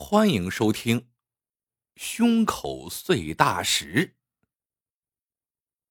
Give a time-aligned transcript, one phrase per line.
[0.00, 1.00] 欢迎收听
[1.96, 4.06] 《胸口碎大石》。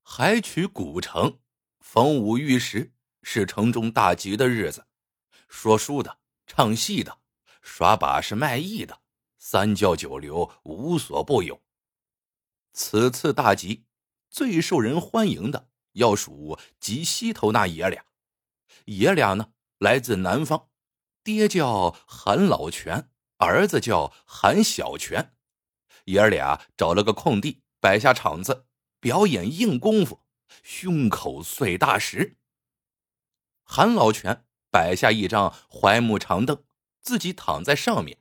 [0.02, 1.40] 海曲古城，
[1.82, 4.88] 逢五遇十，是城中大吉的日子。
[5.50, 7.20] 说书的、唱戏的、
[7.62, 9.02] 耍把式卖艺的，
[9.38, 11.62] 三教九流无所不有。
[12.72, 13.84] 此次大吉，
[14.30, 18.06] 最受人欢迎的要数吉西头那爷俩。
[18.86, 20.70] 爷俩呢，来自南方，
[21.26, 23.12] 爹叫韩老全。
[23.38, 25.34] 儿子叫韩小泉，
[26.06, 28.66] 爷儿俩找了个空地，摆下场子，
[29.00, 30.24] 表演硬功夫，
[30.64, 32.38] 胸口碎大石。
[33.64, 36.64] 韩老泉摆下一张槐木长凳，
[37.02, 38.20] 自己躺在上面。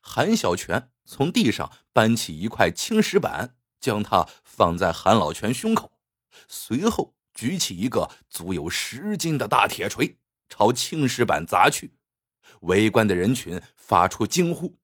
[0.00, 5.98] 韩小泉从地上搬起一块青石板，将它放在韩老泉胸口，
[6.46, 10.18] 随后举起一个足有十斤的大铁锤，
[10.48, 11.96] 朝青石板砸去。
[12.64, 14.78] 围观的人群发出惊呼，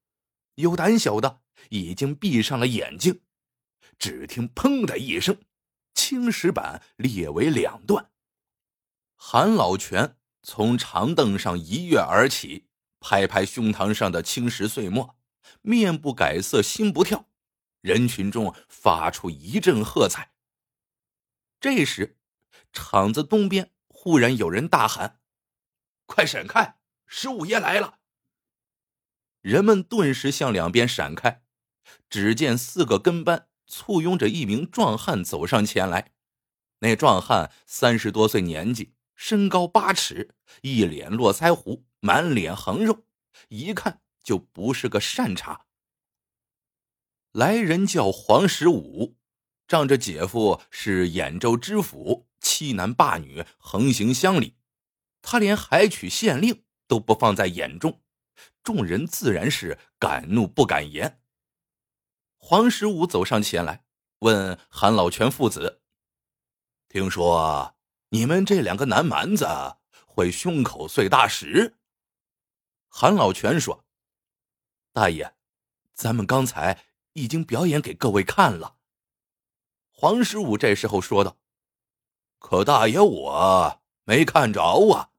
[0.55, 3.21] 有胆小的已经闭上了眼睛。
[3.99, 5.37] 只听“砰”的一声，
[5.95, 8.11] 青石板裂为两段。
[9.17, 12.67] 韩老全从长凳上一跃而起，
[12.99, 15.17] 拍拍胸膛上的青石碎末，
[15.61, 17.27] 面不改色，心不跳。
[17.83, 20.33] 人群中发出一阵喝彩。
[21.61, 22.19] 这时，
[22.73, 25.21] 场子东边忽然有人大喊
[26.07, 26.79] ：“快闪开！”
[27.13, 27.99] 十五爷来了，
[29.41, 31.43] 人们顿时向两边闪开。
[32.09, 36.13] 只见四个跟班簇拥着一名壮汉走上前来。
[36.79, 43.05] 那壮汉三十多岁年纪，身高八尺，一脸络腮胡，满脸横肉，
[43.49, 45.67] 一看就不是个善茬。
[47.33, 49.17] 来人叫黄十五，
[49.67, 54.55] 仗着姐夫是兖州知府，欺男霸女，横行乡里，
[55.21, 56.63] 他连海曲县令。
[56.91, 58.03] 都不放在眼中，
[58.65, 61.23] 众人自然是敢怒不敢言。
[62.37, 63.85] 黄十五走上前来，
[64.19, 65.83] 问韩老全父子
[66.91, 67.77] ：“听说
[68.09, 69.47] 你们这两个南蛮子
[70.05, 71.77] 会胸口碎大石？”
[72.91, 73.85] 韩老全说
[74.93, 75.37] ：“大爷，
[75.95, 78.79] 咱们刚才已经表演给各位看了。”
[79.95, 81.39] 黄十五这时候说道
[82.41, 85.11] ：“可大爷，我没看着啊。”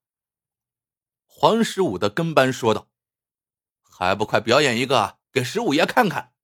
[1.41, 2.91] 黄十五的跟班说道
[3.81, 6.35] ：“还不快表演一个给十五爷看看！”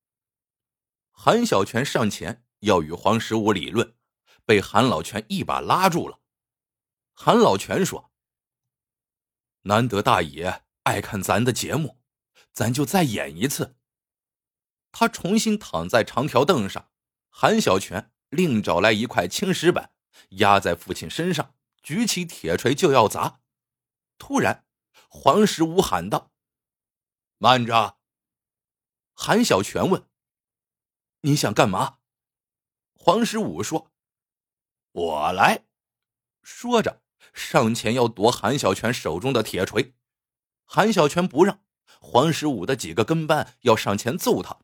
[1.13, 3.93] 韩小泉上前要与黄十五理论，
[4.43, 6.19] 被韩老泉一把拉住了。
[7.13, 8.11] 韩老泉说
[9.69, 11.99] ：“难得大爷爱看咱的节目，
[12.51, 13.75] 咱就再演一次。”
[14.91, 16.89] 他重新躺在长条凳上，
[17.29, 19.91] 韩小泉另找来一块青石板，
[20.29, 21.53] 压在父亲身上，
[21.83, 23.41] 举起铁锤就要砸。
[24.17, 24.63] 突然。
[25.07, 26.31] 黄十五喊道
[27.37, 27.97] ：“慢着！”
[29.13, 30.07] 韩小泉问
[31.21, 31.99] ：“你想干嘛？”
[32.93, 33.91] 黄十五说
[34.91, 35.65] ：“我来。”
[36.43, 37.01] 说着
[37.33, 39.95] 上前要夺韩小泉手中的铁锤。
[40.65, 41.63] 韩小泉不让，
[41.99, 44.59] 黄十五的几个跟班要上前揍他。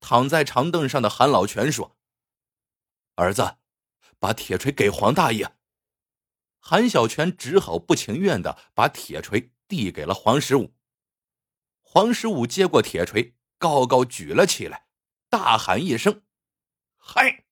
[0.00, 1.96] 躺在长凳上的韩老泉说
[3.16, 3.56] ：“儿子，
[4.18, 5.56] 把铁锤给黄大爷。”
[6.58, 9.52] 韩小泉只好不情愿的把铁锤。
[9.68, 10.74] 递给了黄十五。
[11.80, 14.86] 黄十五接过铁锤，高高举了起来，
[15.28, 16.22] 大喊一声
[16.96, 17.44] ：“嗨！”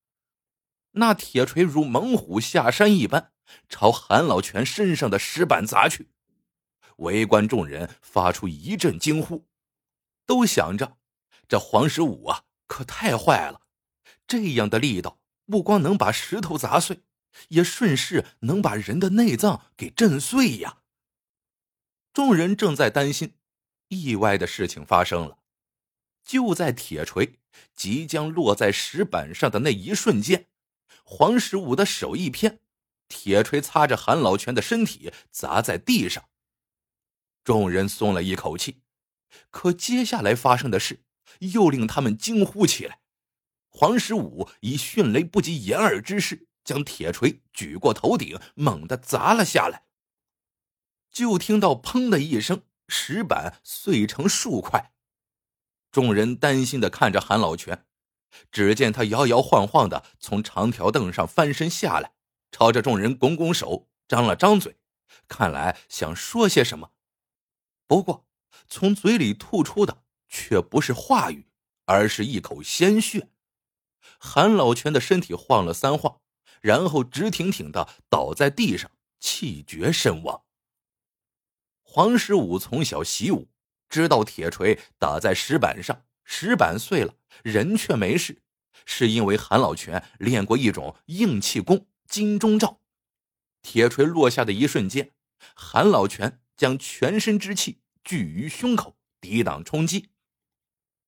[0.97, 3.31] 那铁锤如猛虎下山一般，
[3.67, 6.09] 朝韩老全身上的石板砸去。
[6.97, 9.47] 围观众人发出一阵惊呼，
[10.25, 10.97] 都想着：
[11.47, 13.61] 这黄十五啊，可太坏了！
[14.25, 17.01] 这样的力道，不光能把石头砸碎，
[17.49, 20.83] 也顺势能把人的内脏给震碎呀！
[22.15, 23.33] 众人正在担心，
[23.89, 25.39] 意外的事情发生了。
[26.23, 27.39] 就在铁锤
[27.75, 30.47] 即将落在石板上的那一瞬间，
[31.03, 32.61] 黄十五的手一偏，
[33.09, 36.23] 铁锤擦着韩老全的身体砸在地上。
[37.43, 38.79] 众人松了一口气，
[39.51, 41.03] 可接下来发生的事
[41.39, 43.01] 又令他们惊呼起来。
[43.67, 49.84] 黄十五以迅雷不及掩耳之势，将铁锤举过头顶，猛地砸了下来。
[51.15, 54.91] 就听到“砰”的一声，石板碎成数块。
[55.89, 57.85] 众人担心的看着韩老全，
[58.51, 62.15] 只见他摇摇晃晃的从长条凳上翻身下来，
[62.51, 64.75] 朝着众人拱拱手，张了张嘴，
[65.29, 66.91] 看来想说些什么。
[67.87, 68.27] 不过，
[68.67, 71.47] 从嘴里吐出的却不是话语，
[71.85, 73.29] 而是一口鲜血。
[74.19, 76.19] 韩老全的身体晃了三晃，
[76.59, 78.91] 然后直挺挺的倒在地上，
[79.21, 80.41] 气绝身亡。
[81.95, 83.47] 黄十五从小习武，
[83.87, 88.41] 知道铁锤打在石板上，石板碎了，人却没事，
[88.85, 92.81] 是因为韩老泉练过一种硬气功——金钟罩。
[93.61, 95.13] 铁锤落下的一瞬间，
[95.55, 100.09] 韩老泉将全身之气聚于胸口，抵挡冲击。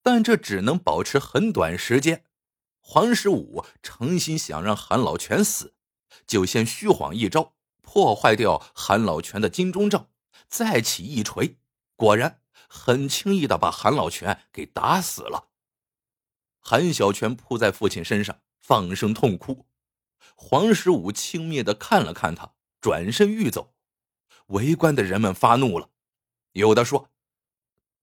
[0.02, 2.24] 但这只能保持很短时间。
[2.80, 5.74] 黄十五诚心想让韩老泉死，
[6.26, 10.08] 就先虚晃一招，破坏掉韩老泉的金钟罩，
[10.48, 11.58] 再起一锤，
[11.96, 15.50] 果然很轻易的把韩老泉给打死了。
[16.60, 19.68] 韩小泉扑在父亲身上，放声痛哭。
[20.36, 23.76] 黄十五轻蔑的看了看他，转身欲走。
[24.48, 25.90] 围观的人们发怒了，
[26.54, 27.12] 有的说：“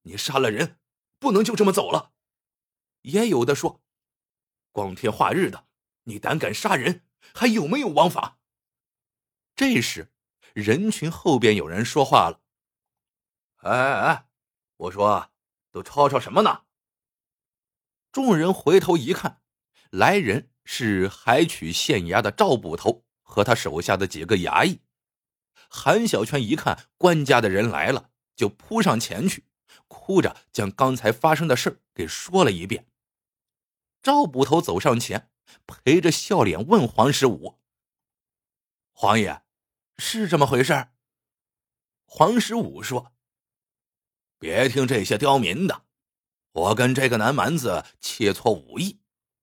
[0.02, 0.78] 你杀了人。”
[1.20, 2.12] 不能就这么走了，
[3.00, 3.80] 也有的说，
[4.72, 5.66] 光天化日的，
[6.02, 8.38] 你胆敢杀人，还有没有王法？
[9.56, 10.12] 这时，
[10.54, 12.40] 人群后边有人说话了
[13.62, 14.26] ：“哎哎哎，
[14.76, 15.30] 我说，
[15.70, 16.62] 都吵吵什么呢？”
[18.10, 19.42] 众人回头一看，
[19.90, 24.80] 来人是海曲县衙的赵捕头和他手下的几个衙役。
[25.68, 29.44] 韩小泉一看官家的人来了，就扑上前去。
[29.88, 32.86] 哭着将刚才发生的事给说了一遍。
[34.02, 35.30] 赵捕头走上前，
[35.66, 37.58] 陪着笑脸问黄十五
[38.92, 39.43] ：“黄爷，
[39.98, 40.88] 是这么回事？”
[42.06, 43.12] 黄十五说
[44.38, 45.84] ：“别听这些刁民的，
[46.52, 49.00] 我跟这个南蛮子切磋武艺，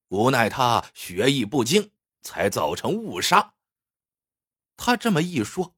[0.09, 3.56] 无奈他学艺不精，才造成误杀。”
[4.77, 5.75] 他这么一说，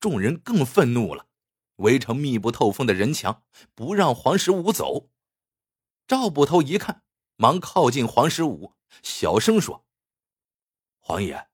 [0.00, 1.26] 众人更愤怒了。
[1.76, 3.42] 围成密不透风的人墙，
[3.74, 5.10] 不让黄十五走。
[6.06, 7.02] 赵捕头一看，
[7.36, 9.84] 忙靠近黄十五，小声说
[11.00, 11.50] ：“黄爷，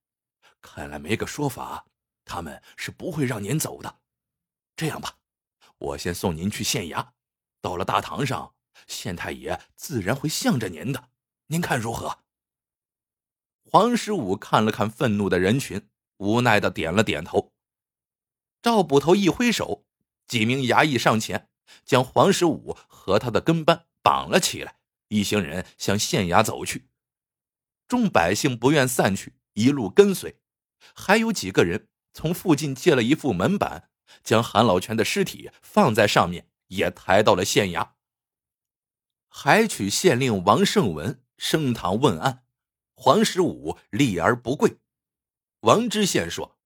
[0.60, 1.86] 看来没个说法，
[2.32, 4.00] 他们是不会让您走的。
[4.74, 5.18] 这样吧，
[5.76, 7.10] 我先送您去县衙，
[7.60, 8.54] 到了大堂上，
[8.86, 11.10] 县太爷自然会向着您的。
[11.48, 12.20] 您看如何？”
[13.68, 17.52] 黄十五看了看愤怒的人群，无奈的点了点头。
[18.62, 19.84] 赵捕头一挥手。
[20.26, 21.50] 几名衙役上前，
[21.84, 24.78] 将黄十五和他的跟班绑了起来。
[25.08, 26.88] 一行人向县衙走去，
[27.86, 30.40] 众百姓不愿散去，一路跟随。
[30.94, 33.90] 还有几个人从附近借了一副门板，
[34.22, 37.92] 将韩老泉的尸体放在上面，也抬到了县衙。
[39.28, 42.44] 海曲县令王胜文升堂问案，
[42.94, 44.78] 黄十五立而不跪。
[45.60, 46.58] 王知县说：“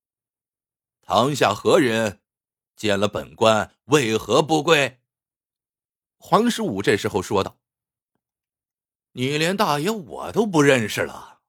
[1.02, 2.22] 堂下何人？”
[2.76, 5.00] 见了本官，为何不跪？
[6.18, 7.58] 黄十五这时候说道
[9.12, 11.40] ：“你连大爷我都不认识了，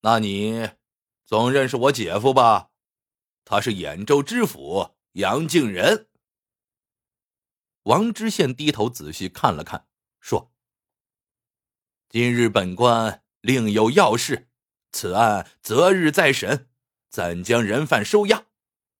[0.00, 0.70] 那你
[1.26, 2.71] 总认识我姐夫吧？
[3.44, 6.08] 他是兖州知府杨敬仁。”
[7.84, 9.86] 王知县低头仔细看了看，
[10.20, 10.52] 说
[12.08, 14.48] ：“今日本官另有要事，
[14.92, 16.70] 此案择日再审，
[17.10, 18.46] 暂将人犯收押，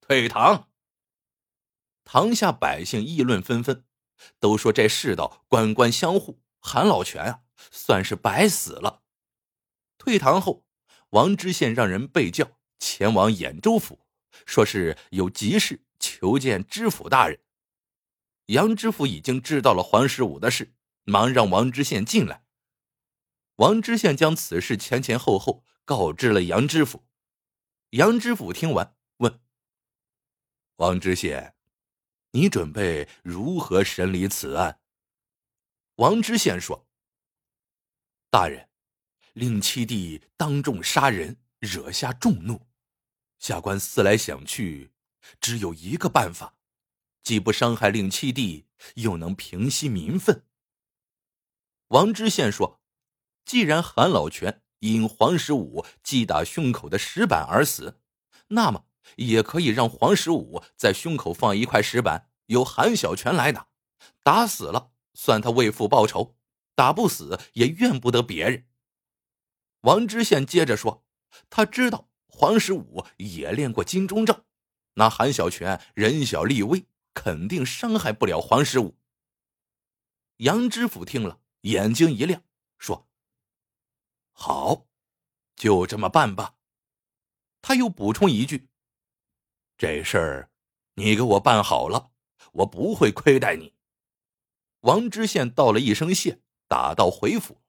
[0.00, 0.69] 退堂。”
[2.05, 3.85] 堂下百姓议论纷纷，
[4.41, 9.05] 都说这世道官官相护，韩老泉啊算是白死了。
[9.97, 10.67] 退堂后，
[11.11, 14.00] 王知县让人备轿前往兖州府，
[14.46, 17.40] 说是有急事求见知府大人。
[18.46, 20.75] 杨知府已经知道了黄十五的事，
[21.05, 22.44] 忙让王知县进来。
[23.56, 27.05] 王知县将此事前前后后告知了杨知府。
[27.91, 29.41] 杨知府听完，问
[30.77, 31.55] 王知县。
[32.32, 34.81] 你准备如何审理此案？
[35.96, 36.89] 王知县说
[38.32, 38.70] ：“大人，
[39.34, 42.67] 令七弟当众杀人，惹下众怒。
[43.43, 44.93] 下官思来想去，
[45.41, 46.55] 只有一个办法，
[47.25, 50.44] 既不伤害令七弟，又能平息民愤。”
[51.89, 52.81] 王知县说
[53.44, 58.01] ：“既然韩老泉因黄十五击打胸口的石板而死，
[58.49, 63.67] 那么……”也可以让黄十五在胸口放一块石板，由韩小泉来打，
[64.22, 66.37] 打死了算他为父报仇，
[66.77, 68.69] 打不死也怨不得别人。
[69.81, 71.05] 王知县接着说
[71.51, 72.12] ：“他知道
[72.43, 74.43] 黄十五也练过金钟罩，
[74.94, 76.84] 那韩小泉人小力微，
[77.15, 78.96] 肯定伤害不了黄十五。”
[80.39, 82.43] 杨知府听了，眼睛一亮，
[82.79, 83.08] 说
[84.34, 84.89] ：“好，
[85.55, 86.56] 就这么办吧。”
[87.63, 88.69] 他又补充一句。
[89.79, 90.51] 这事儿，
[90.94, 92.11] 你给我办好了，
[92.55, 93.72] 我不会亏待你。
[94.81, 97.63] 王知县道了一声谢，打道回府。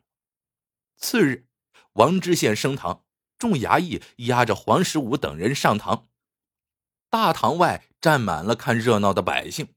[0.98, 1.46] 次日，
[1.92, 3.03] 王知县升堂，
[3.44, 6.08] 众衙役押着黄十五等人上堂。
[7.10, 9.76] 大堂外站满了看热闹的百姓。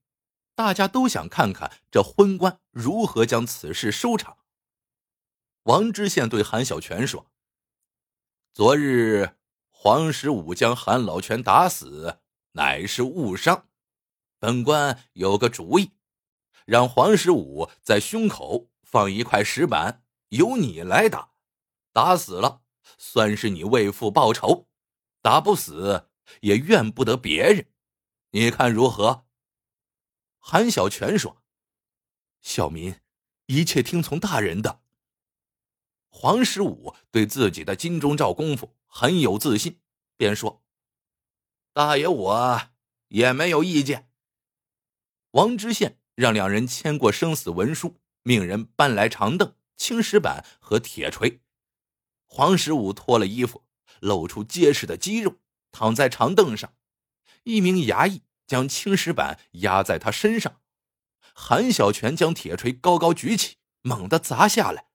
[0.55, 4.39] 大家都想看看这昏官如何将此事收场。
[5.65, 7.27] 王知县对韩小泉说
[8.55, 9.37] ：“昨日
[9.69, 12.21] 黄十五将韩老泉打死，
[12.53, 13.67] 乃是误伤。
[14.39, 15.91] 本官有个主意，
[16.65, 21.33] 让黄十五在胸口放一块石板，由你来打。
[21.93, 22.63] 打死了，
[22.99, 24.67] 算是你为父报仇；
[25.23, 26.09] 打不死，
[26.41, 27.67] 也怨不得别人。
[28.31, 29.27] 你看如何？”
[30.39, 31.43] 韩小泉说
[32.43, 33.01] ：“小民
[33.47, 34.83] 一切听从大人的。”
[36.09, 39.81] 黄十五对自己的金钟罩功夫很有自信，
[40.17, 40.65] 便说
[41.75, 42.71] ：“大爷，我
[43.09, 44.11] 也没有意见。”
[45.33, 51.43] 王知县让两人签过生死文书，命人搬来长凳、青石板和铁锤。
[52.37, 53.65] 黄十五脱了衣服，
[54.01, 55.37] 露出结实的肌肉，
[55.73, 56.75] 躺在长凳上。
[57.45, 58.25] 一名衙役。
[58.47, 60.61] 将青石板压在他身上，
[61.35, 64.87] 韩小泉将铁锤高高举起，猛地砸下来。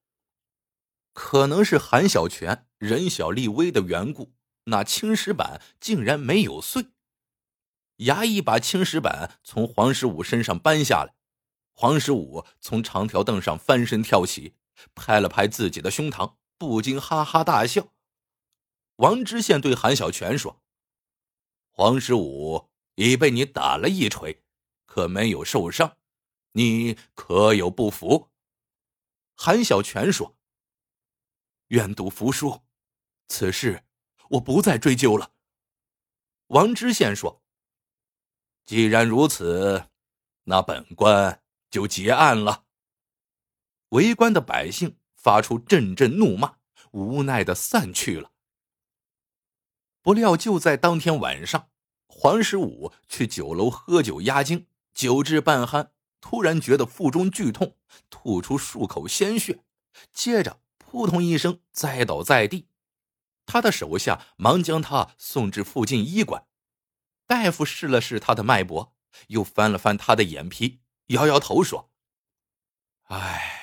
[1.11, 6.91] 可能是韩小泉人小力微的缘故，那青石板竟然没有碎。
[7.97, 11.15] 衙役把青石板从黄十五身上搬下来，
[11.73, 14.55] 黄十五从长条凳上翻身跳起，
[14.95, 17.91] 拍了拍自己的胸膛，不禁哈哈大笑。
[18.97, 20.61] 王知县对韩小泉说
[21.73, 24.43] ：“黄十五。”已被你打了一锤，
[24.85, 25.97] 可没有受伤，
[26.51, 28.29] 你可有不服？
[29.33, 30.37] 韩小泉说
[31.69, 32.61] ：“愿赌服输，
[33.27, 33.85] 此事
[34.31, 35.31] 我不再追究了。”
[36.47, 37.41] 王知县说
[38.65, 39.89] ：“既然如此，
[40.43, 41.41] 那本官
[41.71, 42.65] 就结案了。”
[43.89, 46.55] 围观的百姓发出阵阵怒骂，
[46.91, 48.31] 无奈的散去了。
[50.01, 51.67] 不料就在当天晚上。
[52.07, 57.77] 黄十五去酒楼喝酒压惊，酒至半酣，突然觉得腹中剧痛，
[58.09, 59.63] 吐出数口鲜血，
[60.11, 62.67] 接着扑通一声栽倒在地。
[63.45, 66.45] 他的手下忙将他送至附近医馆。
[67.25, 68.93] 大夫试了试他的脉搏，
[69.27, 71.89] 又翻了翻他的眼皮，摇摇头说
[73.07, 73.60] ：“唉，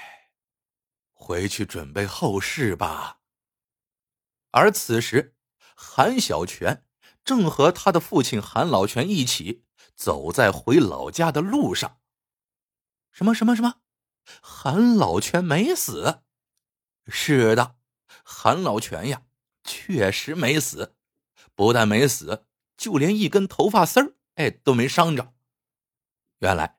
[1.28, 3.18] 回去准备后事吧。”
[4.50, 5.36] 而此时，
[5.76, 6.86] 韩小泉。
[7.22, 11.98] 正和他的父亲韩老泉一起走在回老家的路上。
[13.12, 13.82] 什么什么什么？
[14.40, 16.22] 韩老泉没死？
[17.06, 17.76] 是的，
[18.24, 19.24] 韩老泉呀，
[19.62, 20.96] 确实没死。
[21.54, 22.46] 不但没死，
[22.78, 25.34] 就连一根头发丝儿，哎，都没伤着。
[26.38, 26.78] 原来，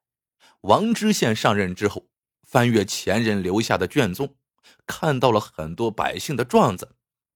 [0.62, 2.10] 王知县上任之后，
[2.42, 4.36] 翻阅前人留下的卷宗，
[4.86, 6.96] 看到了很多百姓的状子。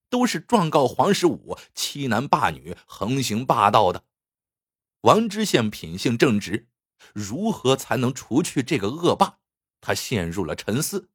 [0.09, 4.03] 都是状告黄十五欺男霸女、横行霸道的。
[5.01, 6.67] 王知县品性正直，
[7.15, 9.39] 如何才能除去这个恶霸？
[9.81, 11.09] 他陷入了沉思。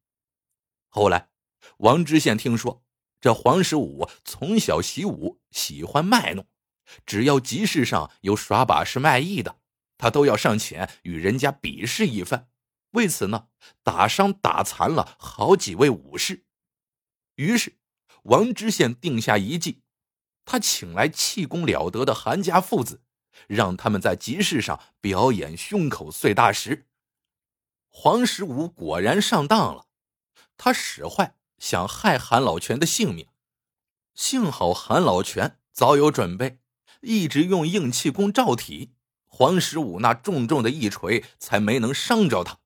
[0.89, 1.29] 后来，
[1.77, 2.83] 王知县听说
[3.21, 6.45] 这黄十五从小习武，喜欢卖弄，
[7.05, 9.61] 只要集市上有耍把式卖艺的，
[9.97, 12.49] 他都要上前与人家比试一番。
[12.91, 13.47] 为此呢，
[13.83, 16.45] 打伤打残了好几位武士。
[17.35, 17.77] 于是。
[18.23, 19.81] 王知县定下一计，
[20.43, 23.01] 他请来气功了得的韩家父子，
[23.47, 26.85] 让他们在集市上表演胸口碎大石。
[27.87, 29.87] 黄十五果然上当了，
[30.57, 33.29] 他使坏，想害韩老泉的性命。
[34.13, 36.59] 幸好韩老泉早有准备，
[37.01, 38.91] 一直用硬气功罩体，
[39.27, 42.59] 黄十五那重重的一锤才没能伤着他。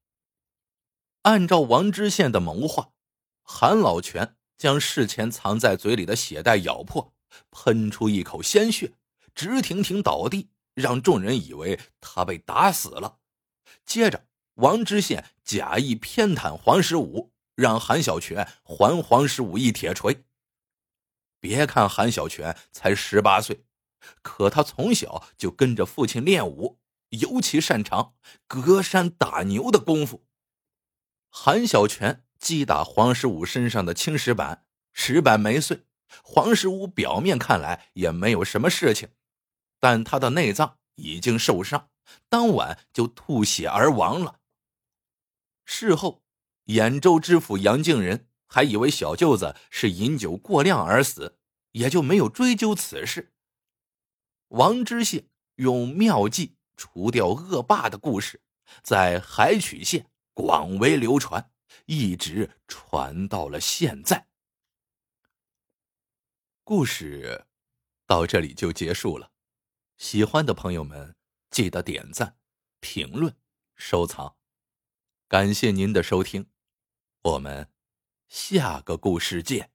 [1.23, 2.93] 按照王知县的谋划，
[3.41, 4.37] 韩老泉。
[4.55, 7.13] 将事前藏在嘴里的血袋咬破，
[7.51, 8.93] 喷出一口鲜血，
[9.35, 13.17] 直挺挺倒地，让众人以为他被打死了。
[13.85, 20.23] 接着，王知县假意偏袒黄十五，让韩小泉还黄十五一铁锤。
[21.41, 23.65] 别看韩小泉才十八岁，
[24.21, 28.13] 可他从小就跟着父亲练武，尤其擅长
[28.47, 30.23] 隔山打牛的功夫。
[31.35, 32.23] 韩小泉。
[32.43, 35.85] 击打黄十五身上的青石板，石板没碎。
[36.21, 39.07] 黄十五表面看来也没有什么事情，
[39.79, 41.89] 但他的内脏已经受伤，
[42.27, 44.41] 当晚就吐血而亡了。
[45.63, 46.21] 事后，
[46.65, 51.37] 兖州知府杨敬仁还以为小舅子是饮酒过量而死，
[51.71, 53.31] 也就没有追究此事。
[54.49, 58.41] 王知县用妙计除掉恶霸的故事，
[58.83, 61.51] 在海曲县广为流传。
[61.87, 64.27] 一直传到了现在。
[66.63, 67.45] 故事
[68.05, 69.31] 到这里就结束了。
[69.97, 71.15] 喜欢的朋友们，
[71.49, 72.37] 记得点赞、
[72.79, 73.35] 评论、
[73.75, 74.37] 收藏。
[75.27, 76.47] 感谢您的收听，
[77.23, 77.71] 我们
[78.29, 79.72] 下个故事见。